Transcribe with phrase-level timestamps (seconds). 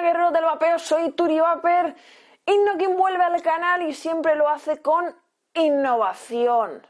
[0.00, 1.94] Buena guerreros del vapeo, soy Turi Vaper.
[2.46, 5.14] Innokin vuelve al canal y siempre lo hace con
[5.52, 6.86] innovación.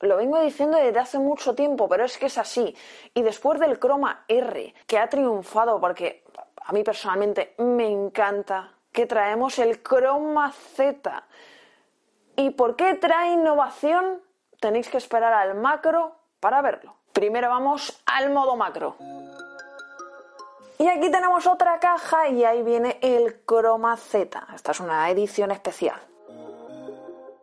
[0.00, 2.76] Lo vengo diciendo desde hace mucho tiempo, pero es que es así.
[3.14, 6.24] Y después del Chroma R, que ha triunfado porque
[6.62, 11.24] a mí personalmente me encanta, que traemos el Chroma Z.
[12.36, 14.20] ¿Y por qué trae innovación?
[14.60, 16.96] Tenéis que esperar al macro para verlo.
[17.14, 18.96] Primero vamos al modo macro.
[20.78, 24.48] Y aquí tenemos otra caja y ahí viene el Chroma Z.
[24.54, 26.00] Esta es una edición especial.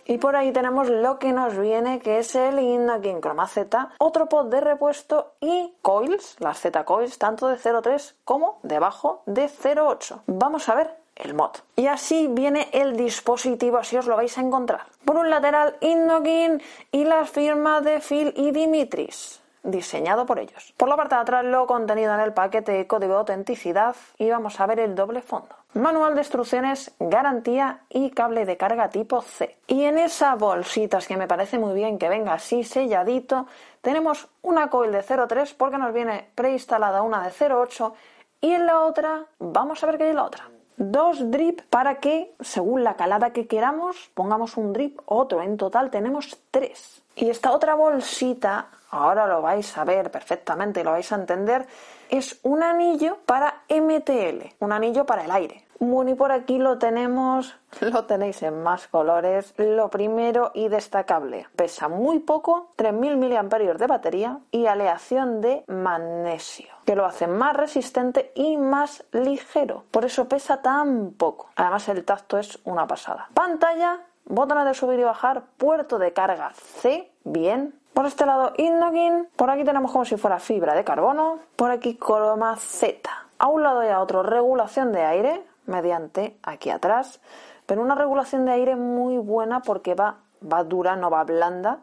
[0.06, 4.28] Y por ahí tenemos lo que nos viene, que es el Innokin Chroma Z, otro
[4.28, 10.22] pod de repuesto y coils, las Z coils, tanto de 0.3 como debajo de 0.8.
[10.26, 11.52] Vamos a ver el mod.
[11.76, 14.88] Y así viene el dispositivo, así os lo vais a encontrar.
[15.06, 16.60] Por un lateral Innokin
[16.92, 20.74] y las firmas de Phil y Dimitris diseñado por ellos.
[20.78, 24.60] Por la parte de atrás lo contenido en el paquete código de autenticidad y vamos
[24.60, 25.56] a ver el doble fondo.
[25.74, 29.58] Manual de instrucciones, garantía y cable de carga tipo C.
[29.68, 33.46] Y en esa bolsitas que me parece muy bien que venga así selladito,
[33.82, 37.94] tenemos una coil de 0.3 porque nos viene preinstalada una de 0.8
[38.42, 40.50] y en la otra, vamos a ver qué hay en la otra.
[40.80, 45.42] Dos drip para que, según la calada que queramos, pongamos un drip, otro.
[45.42, 47.04] En total tenemos tres.
[47.18, 51.68] Y esta otra bolsita, ahora lo vais a ver perfectamente, lo vais a entender,
[52.10, 55.66] es un anillo para MTL, un anillo para el aire.
[55.82, 59.54] Bueno, y por aquí lo tenemos, lo tenéis en más colores.
[59.58, 63.44] Lo primero y destacable, pesa muy poco, 3000 mAh
[63.78, 69.84] de batería y aleación de magnesio, que lo hace más resistente y más ligero.
[69.92, 71.52] Por eso pesa tan poco.
[71.56, 73.30] Además el tacto es una pasada.
[73.36, 77.80] Pantalla, botones de subir y bajar, puerto de carga C, bien.
[77.94, 81.94] Por este lado Innokin, por aquí tenemos como si fuera fibra de carbono, por aquí
[81.94, 83.08] croma Z.
[83.38, 87.22] A un lado y a otro regulación de aire, mediante aquí atrás,
[87.68, 91.82] pero una regulación de aire muy buena porque va, va dura, no va blanda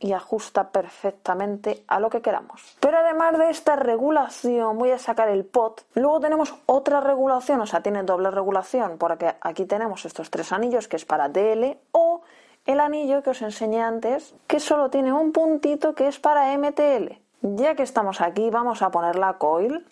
[0.00, 2.76] y ajusta perfectamente a lo que queramos.
[2.80, 5.84] Pero además de esta regulación, voy a sacar el pot.
[5.94, 10.88] Luego tenemos otra regulación, o sea, tiene doble regulación, porque aquí tenemos estos tres anillos
[10.88, 12.22] que es para DL o
[12.64, 17.18] el anillo que os enseñé antes, que solo tiene un puntito que es para MTL.
[17.42, 19.86] Ya que estamos aquí, vamos a poner la coil.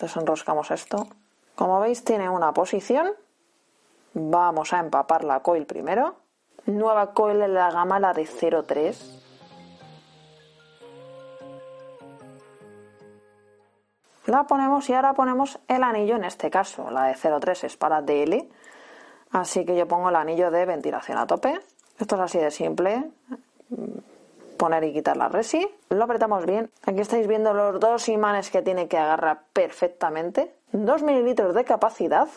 [0.00, 1.06] Desenroscamos esto.
[1.54, 3.12] Como veis tiene una posición.
[4.14, 6.16] Vamos a empapar la coil primero.
[6.66, 9.19] Nueva coil en la gama, la de 03.
[14.26, 18.02] La ponemos y ahora ponemos el anillo, en este caso la de 03 es para
[18.02, 18.48] DL.
[19.32, 21.60] Así que yo pongo el anillo de ventilación a tope.
[21.98, 23.10] Esto es así de simple.
[24.56, 25.66] Poner y quitar la resi.
[25.88, 26.70] Lo apretamos bien.
[26.84, 30.54] Aquí estáis viendo los dos imanes que tiene que agarrar perfectamente.
[30.72, 32.28] 2 mililitros de capacidad.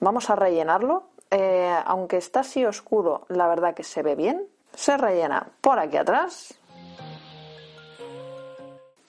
[0.00, 1.04] Vamos a rellenarlo.
[1.30, 4.46] Eh, aunque está así oscuro, la verdad que se ve bien.
[4.74, 6.54] Se rellena por aquí atrás.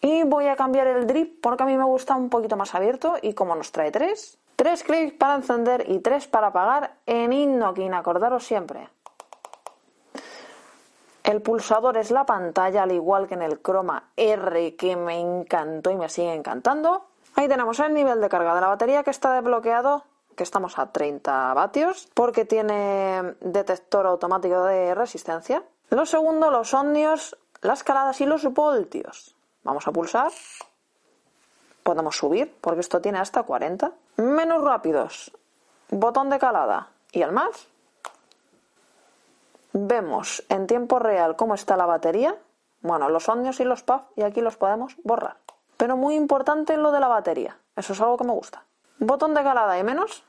[0.02, 3.16] Y voy a cambiar el drip porque a mí me gusta un poquito más abierto
[3.22, 7.94] y como nos trae tres, tres clics para encender y tres para apagar en Innokin,
[7.94, 8.90] acordaros siempre.
[11.24, 15.92] El pulsador es la pantalla, al igual que en el Chroma R, que me encantó
[15.92, 17.08] y me sigue encantando.
[17.36, 20.06] Ahí tenemos el nivel de carga de la batería que está desbloqueado,
[20.38, 25.64] que estamos a 30 vatios, porque tiene detector automático de resistencia.
[25.90, 29.37] Lo segundo, los ohmios, las caladas y los voltios.
[29.68, 30.32] Vamos a pulsar.
[31.84, 33.92] Podemos subir, porque esto tiene hasta 40.
[34.16, 35.34] Menús rápidos.
[35.90, 36.88] Botón de calada.
[37.12, 37.68] ¿Y el más?
[39.74, 42.38] Vemos en tiempo real cómo está la batería.
[42.80, 45.36] Bueno, los ohmios y los puff, y aquí los podemos borrar.
[45.76, 47.58] Pero muy importante lo de la batería.
[47.76, 48.64] Eso es algo que me gusta.
[49.00, 50.24] Botón de calada y menos.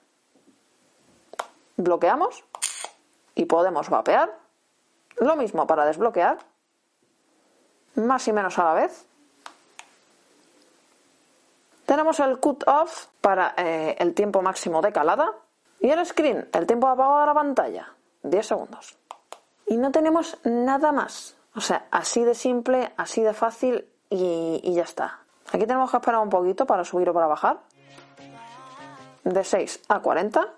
[1.77, 2.43] Bloqueamos.
[3.37, 4.37] Y podemos vapear.
[5.19, 6.39] Lo mismo para desbloquear.
[7.95, 9.09] Más y menos a la vez.
[11.99, 15.33] Tenemos el cut off para eh, el tiempo máximo de calada.
[15.81, 17.93] Y el screen, el tiempo de apagado de la pantalla,
[18.23, 18.97] 10 segundos.
[19.67, 21.35] Y no tenemos nada más.
[21.57, 25.25] O sea, así de simple, así de fácil y, y ya está.
[25.49, 27.59] Aquí tenemos que esperar un poquito para subir o para bajar.
[29.25, 30.55] De 6 a 40.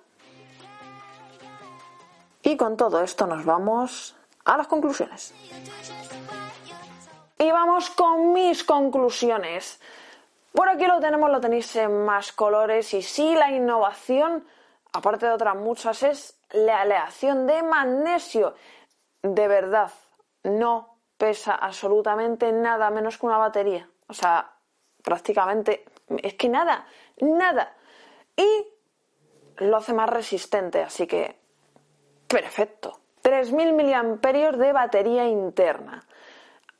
[2.43, 4.15] Y con todo esto nos vamos
[4.45, 5.33] a las conclusiones.
[7.39, 9.81] Y vamos con mis conclusiones.
[10.53, 12.93] Por aquí lo tenemos, lo tenéis en más colores.
[12.95, 14.47] Y sí, la innovación,
[14.93, 18.55] aparte de otras muchas, es la aleación de magnesio.
[19.23, 19.91] De verdad,
[20.43, 23.89] no pesa absolutamente nada menos que una batería.
[24.09, 24.53] O sea,
[25.03, 25.85] prácticamente,
[26.23, 26.87] es que nada,
[27.21, 27.75] nada.
[28.37, 28.67] Y
[29.59, 31.39] lo hace más resistente, así que
[32.27, 33.01] perfecto.
[33.23, 36.07] 3.000 miliamperios de batería interna.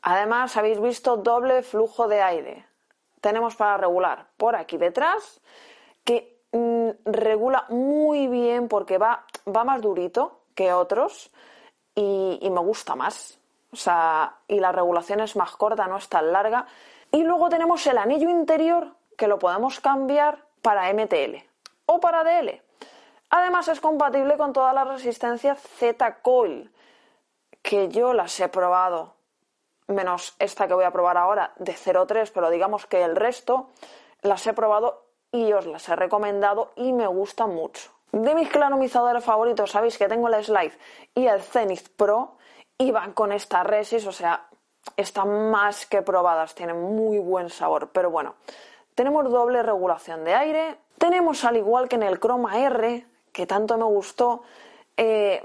[0.03, 2.70] Además, habéis visto doble flujo de aire.
[3.21, 5.41] Tenemos para regular por aquí detrás,
[6.05, 11.31] que mm, regula muy bien porque va, va más durito que otros
[11.95, 13.39] y, me gusta más.
[13.73, 16.67] O sea, y la regulación es más corta, no es tan larga.
[17.13, 21.37] Y luego tenemos el anillo interior que lo podemos cambiar para MTL
[21.87, 22.63] o para DL.
[23.31, 26.73] Además es compatible con todas las resistencias Z-Coil,
[27.63, 29.15] que yo las he probado,
[29.91, 33.71] menos esta que voy a probar ahora de 0.3, pero digamos que el resto
[34.23, 37.91] las he probado y os las he recomendado y me gustan mucho.
[38.13, 40.73] De mis claromizadores favoritos, sabéis que tengo el Slide
[41.15, 42.37] y el Zenith Pro
[42.77, 44.49] y van con esta Resist, o sea,
[44.97, 47.91] están más que probadas, tienen muy buen sabor.
[47.93, 48.35] Pero bueno,
[48.95, 53.79] tenemos doble regulación de aire, tenemos al igual que en el Chroma R, que tanto
[53.79, 54.43] me gustó,
[54.97, 55.43] eh,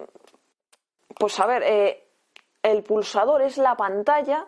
[1.19, 2.04] pues a ver, eh,
[2.65, 4.45] el pulsador es la pantalla,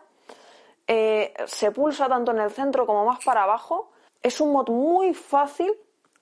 [0.86, 3.90] eh, se pulsa tanto en el centro como más para abajo,
[4.22, 5.72] es un mod muy fácil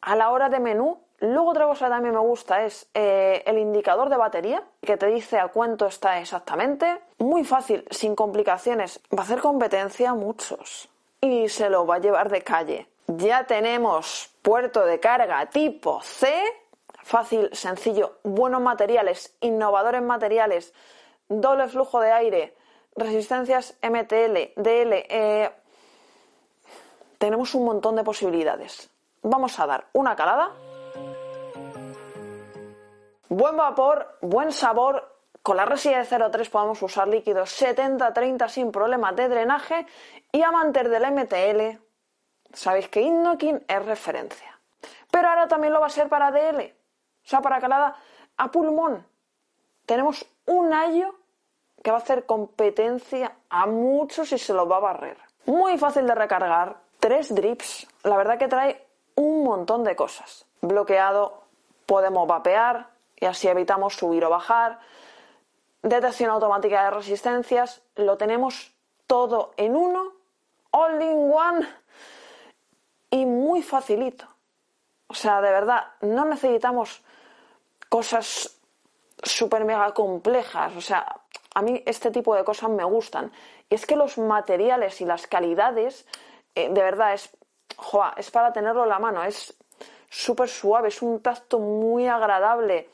[0.01, 3.59] a la hora de menú Luego otra cosa que también me gusta es eh, el
[3.59, 7.01] indicador de batería, que te dice a cuánto está exactamente.
[7.19, 9.01] Muy fácil, sin complicaciones.
[9.15, 10.91] Va a hacer competencia a muchos.
[11.21, 12.87] Y se lo va a llevar de calle.
[13.07, 16.29] Ya tenemos puerto de carga tipo C.
[17.03, 20.75] Fácil, sencillo, buenos materiales, innovadores materiales,
[21.28, 22.56] doble flujo de aire,
[22.94, 25.06] resistencias MTL, DL.
[25.08, 25.50] Eh,
[27.19, 28.90] tenemos un montón de posibilidades.
[29.23, 30.52] Vamos a dar una calada.
[33.28, 35.12] Buen vapor, buen sabor.
[35.43, 39.87] Con la resilla de 0,3 podemos usar líquidos 70-30 sin problemas de drenaje.
[40.32, 41.81] Y amantes del MTL,
[42.52, 44.61] sabéis que Innokin es referencia.
[45.11, 46.75] Pero ahora también lo va a ser para DL.
[47.25, 47.96] O sea, para calada
[48.37, 49.06] a pulmón.
[49.87, 51.15] Tenemos un ayo
[51.83, 55.19] que va a hacer competencia a muchos y se lo va a barrer.
[55.47, 56.77] Muy fácil de recargar.
[56.99, 57.87] Tres drips.
[58.03, 58.85] La verdad que trae
[59.15, 60.44] un montón de cosas.
[60.61, 61.43] Bloqueado,
[61.87, 62.88] podemos vapear,
[63.19, 64.81] y así evitamos subir o bajar.
[65.83, 68.73] Detección automática de resistencias, lo tenemos
[69.06, 70.12] todo en uno,
[70.73, 71.67] all in one
[73.11, 74.27] y muy facilito.
[75.06, 77.03] O sea, de verdad, no necesitamos
[77.88, 78.56] cosas
[79.26, 80.75] súper mega complejas.
[80.76, 81.20] O sea,
[81.55, 83.32] a mí este tipo de cosas me gustan.
[83.69, 86.06] Y es que los materiales y las calidades,
[86.55, 87.31] eh, de verdad, es,
[88.17, 89.23] es para tenerlo en la mano.
[89.25, 89.56] Es
[90.08, 92.88] súper suave, es un tacto muy agradable.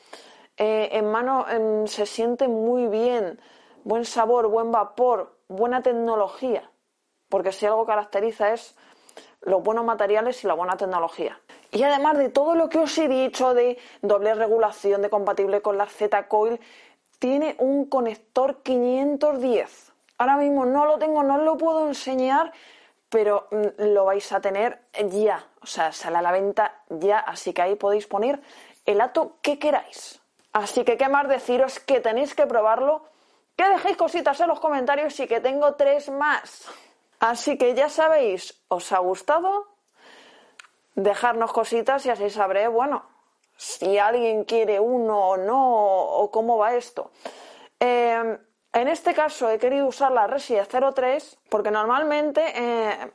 [0.57, 3.41] Eh, en mano em, se siente muy bien,
[3.85, 6.71] buen sabor, buen vapor, buena tecnología.
[7.29, 8.77] Porque si algo caracteriza es
[9.41, 11.39] los buenos materiales y la buena tecnología.
[11.73, 15.79] Y además de todo lo que os he dicho de doble regulación, de compatible con
[15.79, 16.61] la Z-Coil,
[17.19, 19.93] tiene un conector 510.
[20.19, 22.53] Ahora mismo no lo tengo, no os lo puedo enseñar,
[23.09, 27.55] pero mm, lo vais a tener ya, o sea, sale a la venta ya, así
[27.55, 28.41] que ahí podéis poner
[28.85, 30.21] el ato que queráis.
[30.53, 33.05] Así que qué más deciros que tenéis que probarlo,
[33.57, 36.69] que dejéis cositas en los comentarios y que tengo tres más.
[37.21, 39.72] Así que ya sabéis, ¿os ha gustado?
[40.95, 43.05] Dejarnos cositas y así sabré, bueno,
[43.57, 47.11] si alguien quiere uno o no, o cómo va esto.
[47.81, 48.39] Eh,
[48.73, 53.13] en este caso he querido usar la Resi de 03 porque normalmente eh,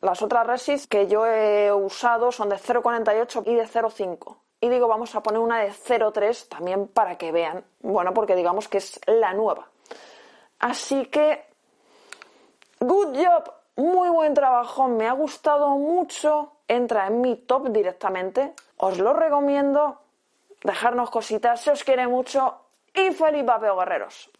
[0.00, 4.36] las otras Resis que yo he usado son de 0.48 y de 0.5.
[4.60, 7.64] Y digo, vamos a poner una de 0.3 también para que vean.
[7.80, 9.68] Bueno, porque digamos que es la nueva.
[10.58, 11.44] Así que,
[12.80, 16.52] good job, muy buen trabajo, me ha gustado mucho.
[16.74, 18.54] Entra en mi top directamente.
[18.78, 20.00] Os lo recomiendo.
[20.62, 22.54] Dejarnos cositas, se os quiere mucho.
[22.92, 24.30] Y feliz vapeo, guerreros.